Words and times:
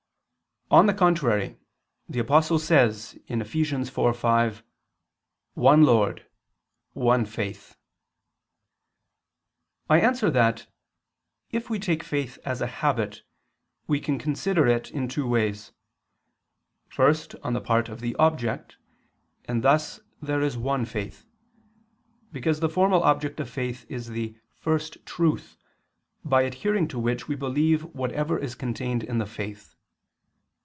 On 0.73 0.85
the 0.85 0.93
contrary, 0.93 1.57
The 2.07 2.19
Apostle 2.19 2.57
says 2.57 3.15
(Eph. 3.27 3.39
4:5): 3.51 4.61
"One 5.55 5.83
Lord, 5.83 6.25
one 6.93 7.25
faith." 7.25 7.75
I 9.89 9.99
answer 9.99 10.31
that, 10.31 10.67
If 11.51 11.69
we 11.69 11.77
take 11.77 12.03
faith 12.03 12.37
as 12.45 12.61
a 12.61 12.67
habit, 12.67 13.23
we 13.87 13.99
can 13.99 14.17
consider 14.17 14.65
it 14.65 14.89
in 14.91 15.09
two 15.09 15.27
ways. 15.27 15.73
First 16.87 17.35
on 17.43 17.51
the 17.51 17.59
part 17.59 17.89
of 17.89 17.99
the 17.99 18.15
object, 18.15 18.77
and 19.43 19.65
thus 19.65 19.99
there 20.21 20.41
is 20.41 20.55
one 20.57 20.85
faith. 20.85 21.25
Because 22.31 22.61
the 22.61 22.69
formal 22.69 23.03
object 23.03 23.41
of 23.41 23.49
faith 23.49 23.85
is 23.89 24.07
the 24.07 24.37
First 24.55 25.05
Truth, 25.05 25.57
by 26.23 26.43
adhering 26.43 26.87
to 26.87 26.97
which 26.97 27.27
we 27.27 27.35
believe 27.35 27.83
whatever 27.93 28.39
is 28.39 28.55
contained 28.55 29.03
in 29.03 29.17
the 29.17 29.27
faith. 29.27 29.75